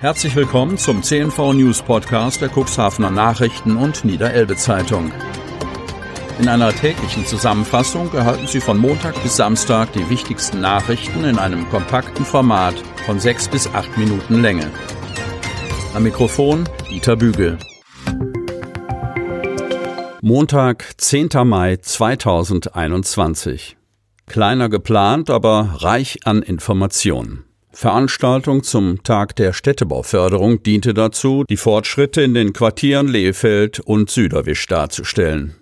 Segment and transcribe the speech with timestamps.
[0.00, 5.12] Herzlich willkommen zum CNV News Podcast der Cuxhavener Nachrichten und Niederelbe Zeitung.
[6.38, 11.68] In einer täglichen Zusammenfassung erhalten Sie von Montag bis Samstag die wichtigsten Nachrichten in einem
[11.68, 14.70] kompakten Format von sechs bis acht Minuten Länge.
[15.92, 17.58] Am Mikrofon Dieter Bügel.
[20.22, 21.28] Montag, 10.
[21.44, 23.76] Mai 2021.
[24.24, 27.44] Kleiner geplant, aber reich an Informationen.
[27.72, 34.66] Veranstaltung zum Tag der Städtebauförderung diente dazu, die Fortschritte in den Quartieren Lehfeld und Süderwisch
[34.66, 35.54] darzustellen.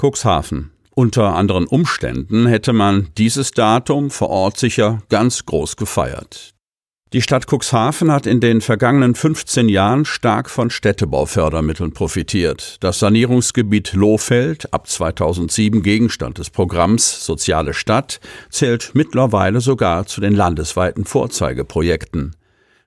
[0.00, 0.70] Cuxhaven.
[0.94, 6.51] Unter anderen Umständen hätte man dieses Datum vor Ort sicher ganz groß gefeiert.
[7.12, 12.78] Die Stadt Cuxhaven hat in den vergangenen 15 Jahren stark von Städtebaufördermitteln profitiert.
[12.80, 20.34] Das Sanierungsgebiet Lohfeld, ab 2007 Gegenstand des Programms Soziale Stadt, zählt mittlerweile sogar zu den
[20.34, 22.34] landesweiten Vorzeigeprojekten.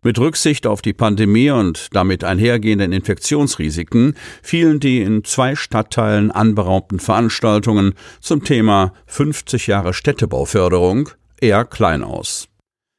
[0.01, 6.99] Mit Rücksicht auf die Pandemie und damit einhergehenden Infektionsrisiken fielen die in zwei Stadtteilen anberaumten
[6.99, 12.47] Veranstaltungen zum Thema 50 Jahre Städtebauförderung eher klein aus.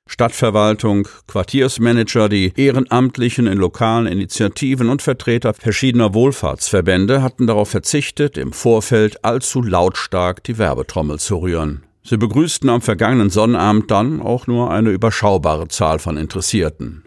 [0.08, 8.52] Stadtverwaltung, Quartiersmanager, die Ehrenamtlichen in lokalen Initiativen und Vertreter verschiedener Wohlfahrtsverbände hatten darauf verzichtet, im
[8.52, 11.82] Vorfeld allzu lautstark die Werbetrommel zu rühren.
[12.02, 17.02] Sie begrüßten am vergangenen Sonnabend dann auch nur eine überschaubare Zahl von Interessierten.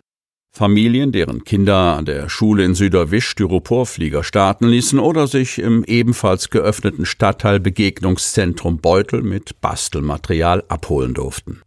[0.52, 6.50] Familien, deren Kinder an der Schule in Süderwisch Styroporflieger starten ließen oder sich im ebenfalls
[6.50, 11.62] geöffneten Stadtteil Begegnungszentrum Beutel mit Bastelmaterial abholen durften.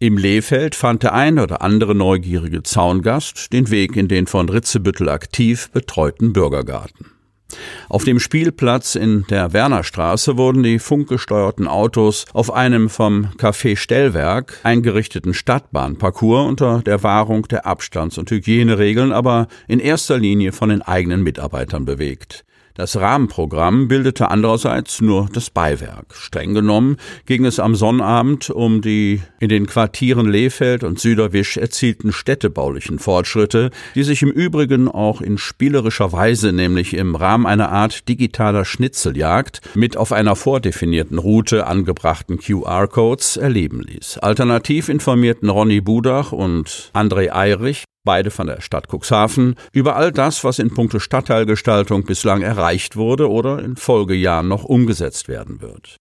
[0.00, 5.08] Im Lehfeld fand der ein oder andere neugierige Zaungast den Weg in den von Ritzebüttel
[5.08, 7.06] aktiv betreuten Bürgergarten.
[7.88, 14.60] Auf dem Spielplatz in der Wernerstraße wurden die funkgesteuerten Autos auf einem vom Café Stellwerk
[14.62, 20.82] eingerichteten Stadtbahnparcours unter der Wahrung der Abstands- und Hygieneregeln aber in erster Linie von den
[20.82, 22.44] eigenen Mitarbeitern bewegt.
[22.78, 26.14] Das Rahmenprogramm bildete andererseits nur das Beiwerk.
[26.14, 26.96] Streng genommen
[27.26, 33.72] ging es am Sonnabend um die in den Quartieren Lehfeld und Süderwisch erzielten städtebaulichen Fortschritte,
[33.96, 39.60] die sich im Übrigen auch in spielerischer Weise, nämlich im Rahmen einer Art digitaler Schnitzeljagd
[39.74, 44.18] mit auf einer vordefinierten Route angebrachten QR-Codes erleben ließ.
[44.18, 50.42] Alternativ informierten Ronny Budach und André Eirich beide von der Stadt Cuxhaven, über all das,
[50.42, 55.98] was in puncto Stadtteilgestaltung bislang erreicht wurde oder in Folgejahren noch umgesetzt werden wird.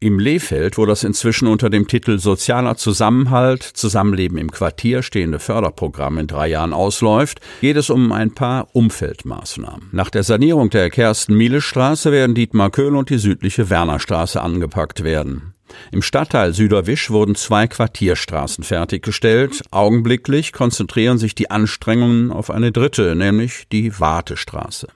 [0.00, 6.18] Im Lehfeld, wo das inzwischen unter dem Titel Sozialer Zusammenhalt, Zusammenleben im Quartier stehende Förderprogramm
[6.18, 9.90] in drei Jahren ausläuft, geht es um ein paar Umfeldmaßnahmen.
[9.92, 15.54] Nach der Sanierung der Kersten-Miele-Straße werden Dietmar Köhl und die südliche Wernerstraße angepackt werden.
[15.92, 19.62] Im Stadtteil Süderwisch wurden zwei Quartierstraßen fertiggestellt.
[19.70, 24.88] Augenblicklich konzentrieren sich die Anstrengungen auf eine dritte, nämlich die Wartestraße.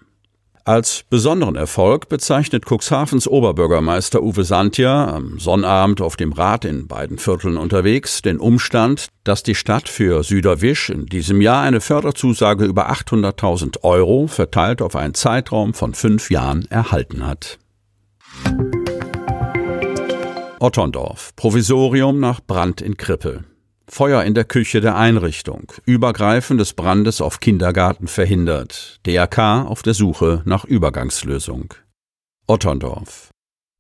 [0.69, 7.17] Als besonderen Erfolg bezeichnet Cuxhavens Oberbürgermeister Uwe Santia am Sonnabend auf dem Rad in beiden
[7.17, 12.93] Vierteln unterwegs den Umstand, dass die Stadt für Süderwisch in diesem Jahr eine Förderzusage über
[12.93, 17.59] 800.000 Euro verteilt auf einen Zeitraum von fünf Jahren erhalten hat.
[20.61, 21.35] Otterndorf.
[21.37, 23.45] Provisorium nach Brand in Krippe.
[23.89, 25.73] Feuer in der Küche der Einrichtung.
[25.85, 29.01] Übergreifen des Brandes auf Kindergarten verhindert.
[29.07, 31.75] DRK auf der Suche nach Übergangslösung.
[32.47, 33.31] Otterndorf.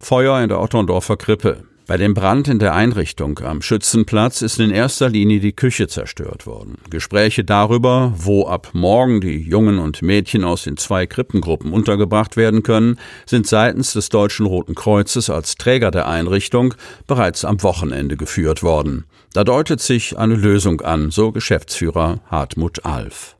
[0.02, 1.67] Feuer in der Otterndorfer Krippe.
[1.88, 6.46] Bei dem Brand in der Einrichtung am Schützenplatz ist in erster Linie die Küche zerstört
[6.46, 6.76] worden.
[6.90, 12.62] Gespräche darüber, wo ab morgen die Jungen und Mädchen aus den zwei Krippengruppen untergebracht werden
[12.62, 16.74] können, sind seitens des Deutschen Roten Kreuzes als Träger der Einrichtung
[17.06, 19.06] bereits am Wochenende geführt worden.
[19.32, 23.37] Da deutet sich eine Lösung an, so Geschäftsführer Hartmut Alf.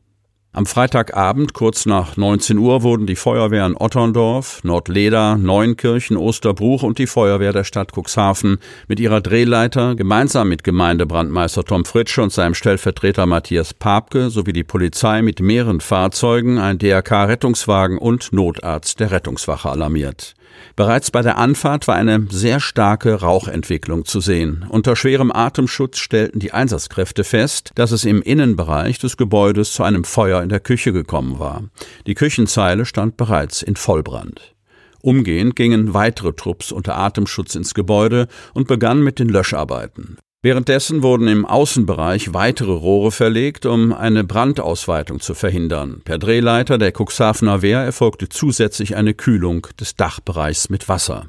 [0.51, 7.05] Am Freitagabend kurz nach 19 Uhr wurden die Feuerwehren Otterndorf, Nordleder, Neunkirchen, Osterbruch und die
[7.05, 13.27] Feuerwehr der Stadt Cuxhaven mit ihrer Drehleiter gemeinsam mit Gemeindebrandmeister Tom Fritsche und seinem Stellvertreter
[13.27, 20.33] Matthias Papke sowie die Polizei mit mehreren Fahrzeugen, ein DRK-Rettungswagen und Notarzt der Rettungswache alarmiert.
[20.75, 24.65] Bereits bei der Anfahrt war eine sehr starke Rauchentwicklung zu sehen.
[24.69, 30.03] Unter schwerem Atemschutz stellten die Einsatzkräfte fest, dass es im Innenbereich des Gebäudes zu einem
[30.03, 31.63] Feuer in der Küche gekommen war.
[32.07, 34.55] Die Küchenzeile stand bereits in Vollbrand.
[35.01, 40.17] Umgehend gingen weitere Trupps unter Atemschutz ins Gebäude und begannen mit den Löscharbeiten.
[40.41, 46.01] Währenddessen wurden im Außenbereich weitere Rohre verlegt, um eine Brandausweitung zu verhindern.
[46.05, 51.25] Per Drehleiter der Cuxhavener Wehr erfolgte zusätzlich eine Kühlung des Dachbereichs mit Wasser.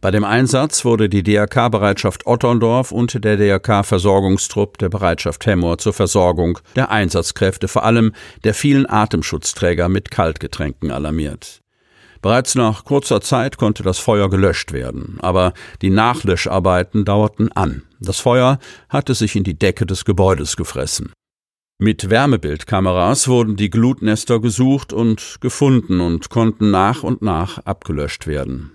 [0.00, 6.60] Bei dem Einsatz wurde die DRK-Bereitschaft Otterndorf und der DRK-Versorgungstrupp der Bereitschaft Hemmoor zur Versorgung
[6.76, 8.12] der Einsatzkräfte, vor allem
[8.44, 11.61] der vielen Atemschutzträger mit Kaltgetränken alarmiert.
[12.22, 15.52] Bereits nach kurzer Zeit konnte das Feuer gelöscht werden, aber
[15.82, 17.82] die Nachlöscharbeiten dauerten an.
[18.00, 18.58] Das Feuer
[18.88, 21.12] hatte sich in die Decke des Gebäudes gefressen.
[21.78, 28.70] Mit Wärmebildkameras wurden die Glutnester gesucht und gefunden und konnten nach und nach abgelöscht werden.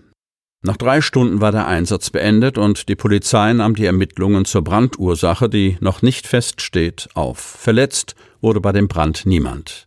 [0.62, 5.48] Nach drei Stunden war der Einsatz beendet und die Polizei nahm die Ermittlungen zur Brandursache,
[5.48, 7.38] die noch nicht feststeht, auf.
[7.40, 9.87] Verletzt wurde bei dem Brand niemand.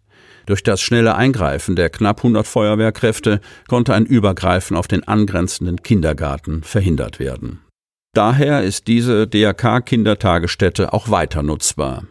[0.50, 6.64] Durch das schnelle Eingreifen der knapp 100 Feuerwehrkräfte konnte ein Übergreifen auf den angrenzenden Kindergarten
[6.64, 7.60] verhindert werden.
[8.14, 12.02] Daher ist diese DRK-Kindertagesstätte auch weiter nutzbar.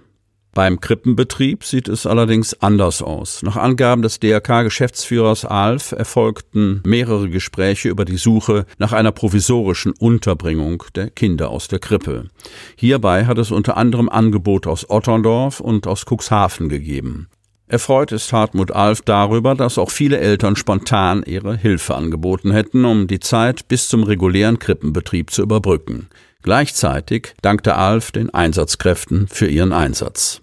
[0.53, 3.43] Beim Krippenbetrieb sieht es allerdings anders aus.
[3.43, 10.81] Nach Angaben des DRK-Geschäftsführers Alf erfolgten mehrere Gespräche über die Suche nach einer provisorischen Unterbringung
[10.95, 12.29] der Kinder aus der Krippe.
[12.77, 17.27] Hierbei hat es unter anderem Angebote aus Otterndorf und aus Cuxhaven gegeben.
[17.71, 23.05] Erfreut ist Hartmut Alf darüber, dass auch viele Eltern spontan ihre Hilfe angeboten hätten, um
[23.05, 26.09] die Zeit bis zum regulären Krippenbetrieb zu überbrücken.
[26.41, 30.41] Gleichzeitig dankte Alf den Einsatzkräften für ihren Einsatz.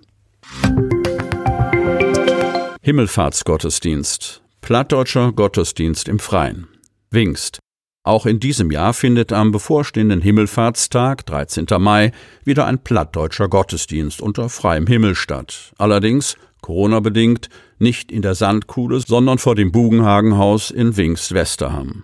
[2.83, 4.43] Himmelfahrtsgottesdienst.
[4.61, 6.69] Plattdeutscher Gottesdienst im Freien.
[7.11, 7.59] Wingst.
[8.05, 11.67] Auch in diesem Jahr findet am bevorstehenden Himmelfahrtstag, 13.
[11.81, 12.13] Mai,
[12.45, 15.73] wieder ein plattdeutscher Gottesdienst unter freiem Himmel statt.
[15.77, 17.49] Allerdings, Corona-bedingt,
[17.79, 22.03] nicht in der Sandkuhle, sondern vor dem Bugenhagenhaus in Wingst-Westerham.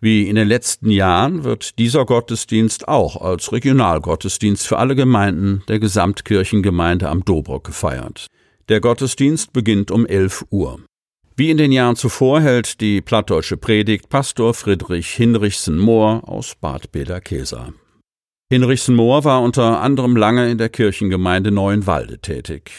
[0.00, 5.78] Wie in den letzten Jahren wird dieser Gottesdienst auch als Regionalgottesdienst für alle Gemeinden der
[5.78, 8.28] Gesamtkirchengemeinde am Dobrock gefeiert.
[8.70, 10.80] Der Gottesdienst beginnt um 11 Uhr.
[11.36, 17.74] Wie in den Jahren zuvor hält die plattdeutsche Predigt Pastor Friedrich Hinrichsen-Mohr aus Bad Bederkesa.
[18.50, 22.72] Hinrichsen-Mohr war unter anderem lange in der Kirchengemeinde Neuenwalde tätig.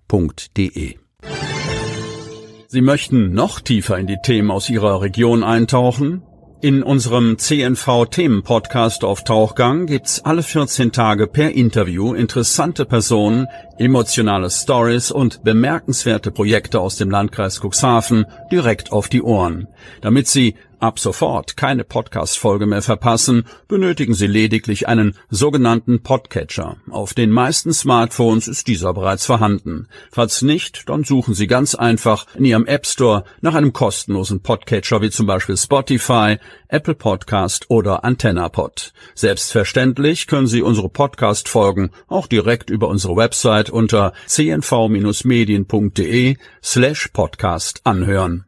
[2.67, 6.23] Sie möchten noch tiefer in die Themen aus Ihrer Region eintauchen?
[6.63, 13.47] In unserem CNV-Themen-Podcast auf Tauchgang gibt's alle 14 Tage per Interview interessante Personen,
[13.77, 19.67] emotionale Stories und bemerkenswerte Projekte aus dem Landkreis Cuxhaven direkt auf die Ohren,
[20.01, 26.75] damit Sie ab sofort keine Podcast-Folge mehr verpassen, benötigen Sie lediglich einen sogenannten Podcatcher.
[26.91, 29.87] Auf den meisten Smartphones ist dieser bereits vorhanden.
[30.11, 35.01] Falls nicht, dann suchen Sie ganz einfach in Ihrem App Store nach einem kostenlosen Podcatcher
[35.01, 36.35] wie zum Beispiel Spotify,
[36.67, 38.91] Apple Podcast oder AntennaPod.
[39.15, 48.43] Selbstverständlich können Sie unsere Podcast-Folgen auch direkt über unsere Website unter cnv-medien.de slash podcast anhören.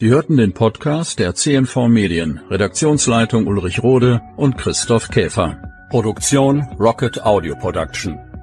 [0.00, 5.56] Sie hörten den Podcast der CNV Medien, Redaktionsleitung Ulrich Rode und Christoph Käfer.
[5.88, 8.33] Produktion Rocket Audio Production.